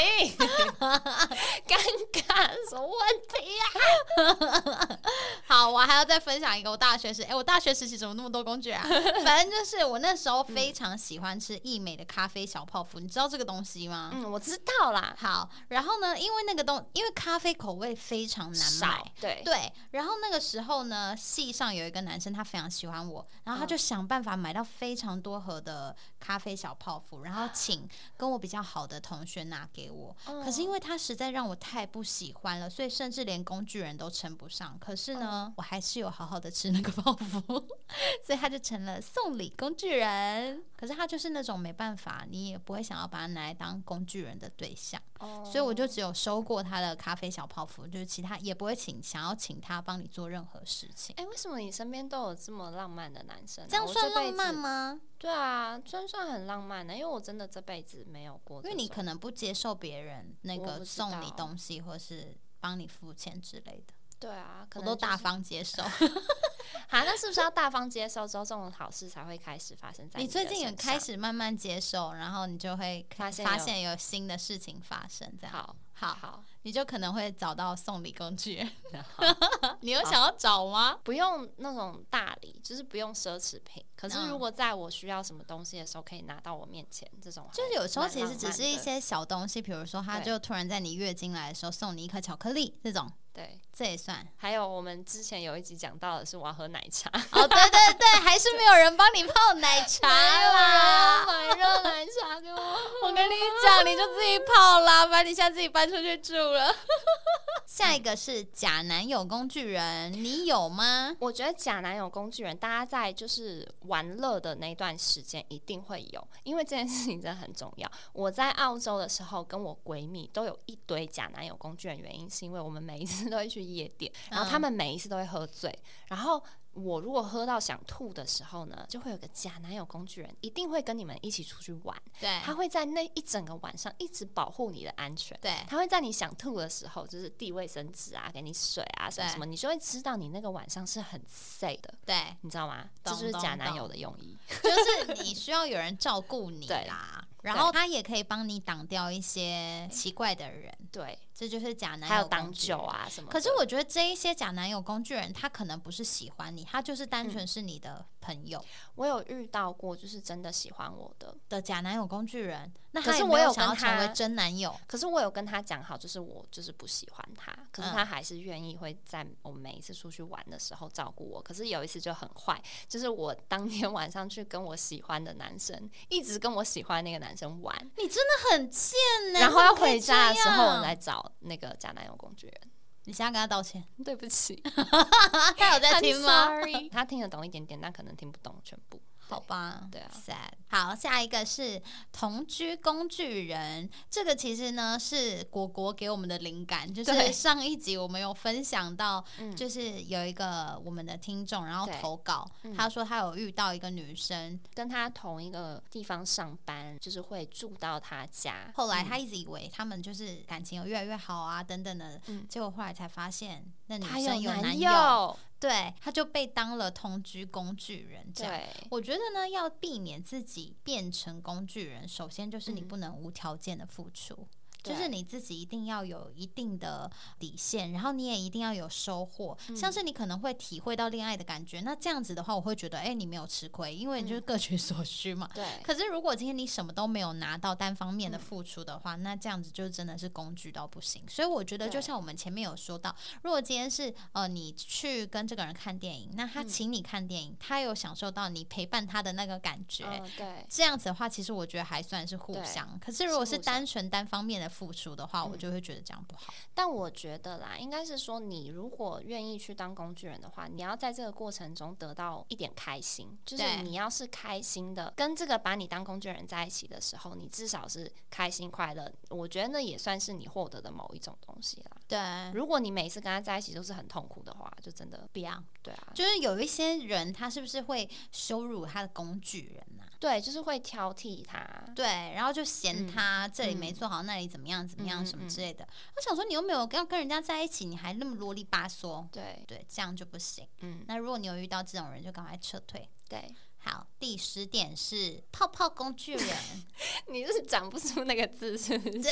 [1.66, 1.80] 尴
[2.12, 2.94] 尬，什么问
[3.34, 5.00] 题呀？
[5.48, 8.84] 好，我还要再分享一个我大学时，哎，我大学时期怎么那么多工具啊？
[9.24, 14.12] 反正就是我那时候非常喜欢吃益美的咖啡小泡芙，你知道这个东西吗？
[14.14, 15.16] 嗯，我知道啦。
[15.18, 19.72] 好，然后呢，因为那个东，因为咖啡口味非常难买，对对。
[19.92, 26.38] 然后那个时候呢，系上有一个男生，他非常喜欢我，然后他就想办法买到非常多盒的咖。
[26.44, 27.88] 啡小泡芙，然后请
[28.18, 30.16] 跟我比较好的同学拿给我。
[30.26, 34.78] 可是因为他实在让我太不喜欢了，所以甚至连工具人都称不上。
[34.80, 37.40] 可是呢，我还是有好好的吃那个泡芙，
[38.26, 40.64] 所以他就成了送礼工具人。
[40.76, 45.02] 可是他就是那种没办法，你也不会想要把他拿来当工具人的对象。
[45.46, 51.16] 所以我就只有收过他的咖啡小泡芙，就是其他也不会请想要请他帮你做任何事情。
[51.18, 53.66] 哎，为什么你身边都有这么浪漫的男生？
[53.70, 55.00] 这样算浪漫吗？
[55.18, 58.62] 对啊，算算很浪漫的，因为我真的这辈子没有过。
[58.64, 63.94] 因为你可能不接受别人那个送你东西，或是帮你付钱之类的。
[64.20, 65.84] 对啊，我都大方接受。
[66.88, 75.76] 好，那是不是要大方接受之后，这种好事才会开始发生在你最近也开始慢慢接受，然后你就会发现发现有新的事情发生，这样好。
[75.94, 78.68] 好好，你就可能会找到送礼工具。
[79.82, 80.98] 你有想要找吗？
[81.04, 83.84] 不用那种大礼，就是不用奢侈品。
[83.96, 93.10] 可是如果在我需要什么东西的时候，可以拿到我面前，这种就是有时候其实只是一些小东西，比如说他就突然在你月经来的时候送你一颗巧克力，这种。
[93.34, 94.24] 对，这也算。
[94.38, 97.10] 还有我们之前有一集讲到的是我要喝奶茶。
[97.32, 102.62] 哦，对对对， 还是没有人帮你泡奶茶啦，买热奶茶给我。
[103.04, 103.34] 我跟你
[103.66, 106.74] 讲，你就自己泡啦，把你现在自己搬出去住了。
[107.68, 111.16] 下一个是假男友工具人，你有吗？
[111.20, 117.92] 我觉得假男友工具人，大家在就是玩乐的那段时间一定会有，因为这件事情真的很重要。
[118.14, 125.78] 我在澳洲的时候，跟我闺蜜都有一堆假男友工具人，原因是因为我们每一次都会去夜店，然后他们每一次都会喝醉，
[126.08, 126.44] 然后。
[126.74, 131.96] 我如果喝到想吐的时候呢，就会有个假男友工具人，一定会跟你们一起出去玩。
[132.20, 135.38] 对，他会在那一整个晚上一直保护你的安全。
[135.42, 141.94] 对，他会在你想吐的时候，就是递卫生纸啊，给你水啊，什么什么，你就会知道你那个晚上是很 safe 的。
[142.06, 142.90] 对，你知道吗？
[143.04, 147.28] 这就是假男友的用意，就是你需要有人照顾你 啦。
[147.44, 150.74] 然后他也可以帮你挡掉一些奇怪的人。
[150.92, 151.20] 对。
[151.34, 153.30] 这就是假男友，还有挡酒啊什么。
[153.30, 158.64] 可是我觉得这一些假男友工具人，他可能不是喜欢你，他就是单纯是你的朋友。
[158.96, 162.72] 我有遇到过，就是真的喜欢我的的假男友工具人。
[162.96, 171.42] 那可是我有想要成为真男友，可是我有跟他讲好，就是我就是不喜欢他，可是他还是愿意会在我们每一次出去玩的时候照顾我。
[171.42, 177.76] 可是有一次就很坏，就是我当天 晚上去跟我喜欢的男生，一直跟我喜欢那个男生玩。
[177.98, 178.94] 你真的很贱
[179.34, 179.40] 呢。
[179.40, 181.23] 然后要回家的时候，我来找。
[181.40, 182.62] 那个假男友工具人，
[183.06, 184.62] 你现在跟他道歉，对不起，
[185.58, 186.50] 他有在听吗？
[186.92, 189.02] 他听得懂一点点，但可能听不懂全部。
[189.34, 190.36] 好吧，对啊，sad。
[190.70, 191.80] 好，下一个是
[192.12, 199.24] 同居工具人，这个其实呢是果果给我们的灵感，就是上一集我们有分享到，
[199.56, 204.60] 就是有一个我们的听众，然后投稿，他说他有遇到一个女生。
[204.74, 212.20] 跟他同一个地方上班，就是会住到他家，后来他一直以为他们就是感情有越来越好啊等等的，
[212.50, 215.38] 结果后来才发现那女生有男友。
[215.64, 218.32] 对，他就被当了同居工具人。
[218.34, 224.46] 这样，我觉得呢，要避免自己变成工具人，首先就是你不能无条件的付出。
[224.84, 229.58] 就是你自己一定要有一定的底线，然后你也一定要有收获。
[229.76, 235.50] 像是你可能会体会到恋爱的感觉，那这样子的话，我会觉得，哎，你没有吃亏，因为你就是各取所需嘛。
[235.54, 235.66] 对。
[235.82, 241.24] 可是如果今天你什么都没有拿到，单方面的付出的话，那这样子就真的是工具到不行。
[241.30, 250.06] 所以我觉得，就像我们前面有说到，如果今天是呃你去跟这个人看电影，那他请你看电影，他有享受到你陪伴他的那个感觉，
[250.38, 250.66] 对。
[250.68, 253.00] 这样子的话，其实我觉得还算是互相。
[253.00, 254.73] 可是如果是单纯单方面的。
[254.74, 256.52] 付出的话，我就会觉得这样不好。
[256.74, 263.38] 但我觉得啦，应该是说，你如果愿意去当工具人的话，你要在这个过程中得到一点开心。
[263.46, 269.12] 就是你要是开心的，跟这个把你当工具人在一起的时候，你至少是开心快乐。
[269.30, 271.92] 我觉得那也算是你获得的某一种东西啦。
[272.08, 275.64] 对，如果你每次跟他在一起都是很痛苦的话，就真的不要。
[275.84, 279.93] 对啊，就是有一些人，他是不是会羞辱他的工具人呢？
[280.24, 281.62] 对，就是会挑剔他，
[281.94, 285.86] 对，然后就嫌他这里没做好，那里怎么样怎么样什么之类的。
[286.16, 290.66] 我想说，你又没有要跟人家在一起，你还那么啰里吧嗦，对对，这样就不行。
[290.80, 293.10] 嗯，那如果你有遇到这种人，就赶快撤退。
[293.28, 296.58] 对，好，第十点是泡泡工具人，
[297.28, 299.30] 你就是讲不出那个字是不是？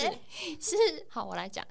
[0.60, 1.66] 是，好，我来讲。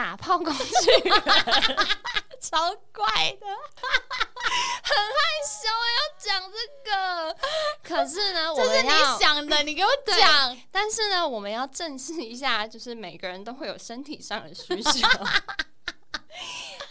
[0.00, 1.22] 打炮工具人，
[2.40, 3.04] 超怪
[3.38, 7.36] 的，很害羞要讲这个。
[7.82, 8.88] 可是呢， 这是你
[9.20, 10.56] 想的， 你给我讲。
[10.72, 15.06] 但是呢，我们要正视一下，就是每个人都会有身体上的需求。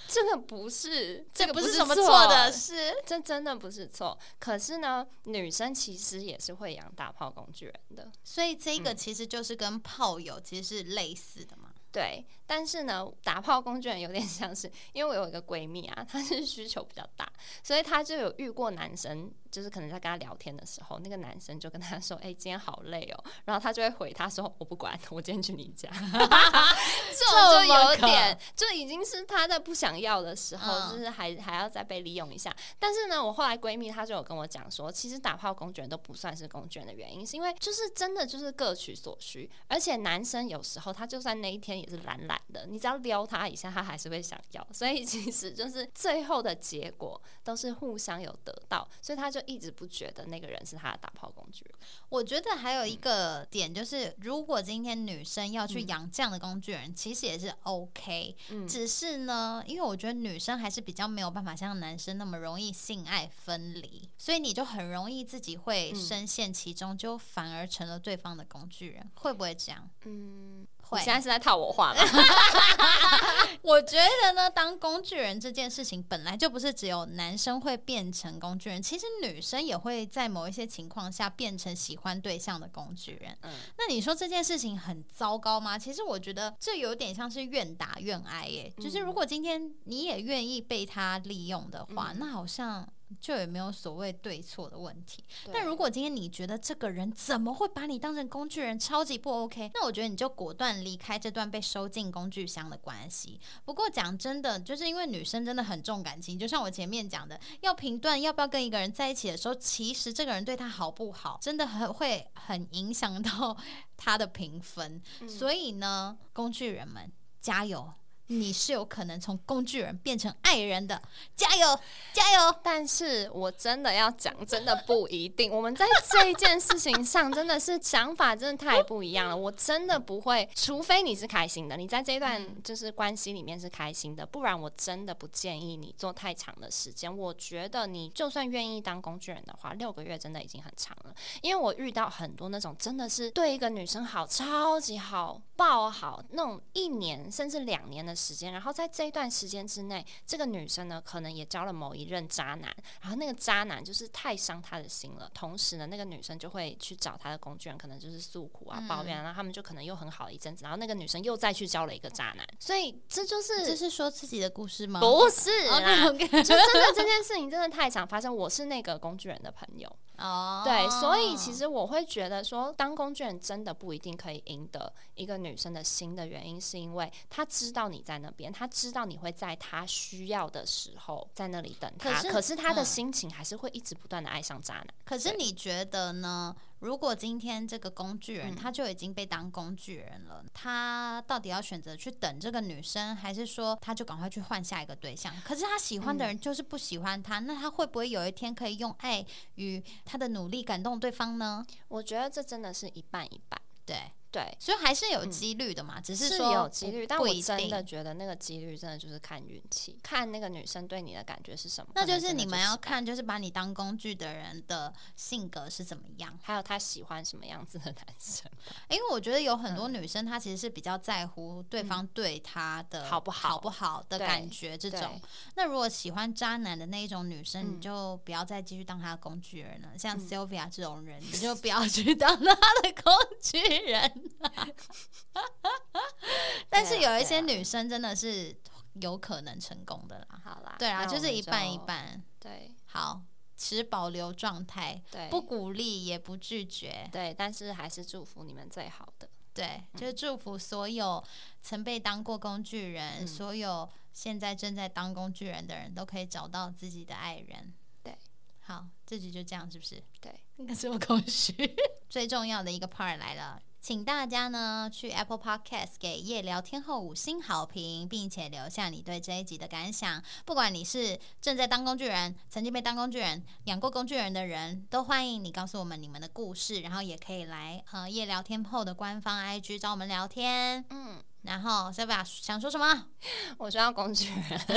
[0.07, 4.15] 这个不是，这个不是什么错的事，这真的不是错。
[4.39, 11.69] 可是呢，女生其实也是会养打炮工具人的，所以这个其实就是跟炮友其实是类似的嘛。
[11.91, 17.31] 对，但是呢，打炮工具人有点 像是，因为我有一个闺蜜啊，她是需求比较大，
[17.61, 19.31] 所以她就有遇过男生。
[19.51, 32.55] 就是可能在跟她聊天的时候，那个男生就跟她说：“哎，今天好累哦。”然后她就会回她说：“我不管，我今天去你家。”这就有点，就已经是她在不想要的时候，就是还还要再被利用一下。
[32.77, 44.65] 但是呢，我后来闺蜜她就有跟我讲说，其实打炮工具人都不算是工具人的原因，是因为就是真的就是各取所需，而且男生有时候他就算那一天也是懒懒的，你只要撩他一下，他还是会想要。
[44.71, 49.39] 所以其实就是最后的结果都是互相有得到，所以他就。
[49.49, 51.73] 一直不觉得那个人是他的打炮工具人。
[52.09, 58.35] 我觉得还有一个点就是，如果今天女生要去养这样的工具人，其实也是 OK。
[58.49, 69.09] 嗯，只是呢，因为我觉得女生还是比较没有办法像男生那么容易性爱分离，所以你就很容易自己会深陷其中，就反而成了对方的工具人。
[69.15, 69.89] 会不会这样？
[70.05, 70.67] 嗯。
[70.91, 72.01] 你现在是在套我话吗？
[73.61, 83.37] 我觉得呢，当工具人这件事情本来就不是只有男生会变成工具人，其实女生也会在某一些情况下变成喜欢对象的工具人。
[83.41, 85.77] 嗯，那你说这件事情很糟糕吗？
[85.77, 88.73] 其实我觉得这有点像是愿打愿挨耶。
[88.79, 92.87] 就是如果今天你也愿意被他利用的话，那好像。
[93.19, 103.39] 就也没有所谓对错的问题，但如果今天你觉得这个人怎么会把你当成工具人，超级不 OK，那我觉得你就果断离开这段被收进工具箱的关系。
[103.65, 113.55] 不过讲真的，就是因为女生真的很重感情，就像我前面讲的，要评断要不要跟一个人在一起的时候，其实这个人对她好不好，真的很会很影响到
[113.97, 115.01] 她的评分。
[115.27, 117.91] 所以呢，工具人们加油！
[118.31, 121.01] 你是有可能从工具人变成爱人的，
[121.35, 121.79] 加油
[122.13, 122.55] 加油！
[122.61, 125.51] 但是我真的要讲，真的不一定。
[125.51, 129.35] 我们在这一件事情上真的是想法真的太不一样了。
[129.35, 137.17] 我真的不会，除非你是开心的，你在这段就是关系里面是开心的，不然我真的不建议你做太长的时间。
[137.17, 141.15] 我觉得你就算愿意当工具人的话，六个月真的已经很长了。
[141.41, 148.18] 因为我遇到很多那种真的是对一个女生好，超级好，爆好那种一年甚至两年的。
[148.19, 155.29] 时间，然后在这一段时间之内，这个女生呢，可能也交了某一任渣男，然后那个渣男就是太伤她的心了。
[155.33, 162.45] 同时呢，那个女生就会去找她的工具人，可能就是诉苦啊、抱怨，然后他们就可能又很好了一阵子，然后那个女生又再去交了一个渣男。
[162.59, 164.99] 所以这就是这是说自己的故事吗？
[164.99, 168.35] 不是啦，就真的这件事情真的太常发生。
[168.35, 169.89] 我是那个工具人的朋友。
[170.19, 182.21] 哦，对，所以其实我会觉得说，当工具人真的不一定可以赢得一个女生的心的原因，是因为他知道你在那边，他知道你会在他需要的时候在那里等他。
[182.23, 184.87] 可是他的心情还是会一直不断的爱上渣男。
[185.05, 186.55] 可是你觉得呢？
[186.79, 195.33] 如果今天这个工具人他就已经被当工具人了，他到底要选择去等这个女生，还是说他就赶快去换下一个对象？
[195.43, 199.25] 可是他喜欢的人就是不喜欢他，那他会不会有一天可以用爱
[199.55, 201.65] 与他的努力感动对方呢？
[201.89, 204.11] 我觉得这真的是一半一半，对。
[204.31, 211.91] 对，所以还是有几率的嘛，只是说有几率，但我真的觉得那个几率真的就是看运气，看那个女生对你的感觉是什么。
[211.95, 218.45] 那就是你们要看，就是把你当工具的人的性格是怎么样，还有他喜欢什么样子的男生。
[218.89, 225.19] 因为我觉得有很多女生，她其实是比较在乎对方对她的好不好、好不好的感觉这种。
[225.55, 229.97] 那如果喜欢渣男的那一种女生，你就不要再继续当他的工具人了。
[229.97, 233.11] 像 Sylvia 这种人，你就 不要去当他的工
[233.41, 234.18] 具人。
[236.69, 238.55] 但是有一些女生真的是
[238.93, 240.27] 有可能成功的啦。
[240.43, 242.21] 好啦，对啊，就是一半一半。
[242.39, 243.21] 对，好，
[243.57, 249.29] 持保留状态，对，不鼓励也不拒绝，对，但是还是祝福你们最好的。
[249.53, 251.21] 对，就是祝福所有
[251.61, 257.73] 曾被当过工具人，所有现在正在当工具人的人都可以找到自己的爱人。
[258.01, 258.17] 对，
[258.61, 260.01] 好，这局就这样，是不是？
[260.21, 261.53] 对， 应该这么空虚。
[262.09, 263.61] 最重要的一个 part 来了。
[263.81, 270.21] 请大家呢去 Apple Podcast 给夜聊天后五星好评，并且留下你对这一集的感想。
[270.45, 276.81] 不管你是正在当工具人、曾经被当工具人、养过工具人的人，都欢迎你告诉我们你们的故事。
[276.81, 280.83] 然后也可以来呃夜聊天后的官方 IG 找我们聊天。
[280.89, 283.05] 嗯，然后 s v a 想说什么？
[283.57, 284.41] 我需要工具人，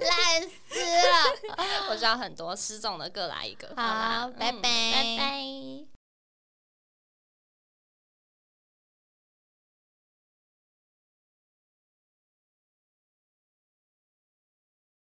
[0.00, 1.88] 烂死了！
[1.90, 3.68] 我需要很多失踪的各来一个。
[3.76, 5.99] 好，拜拜，拜拜。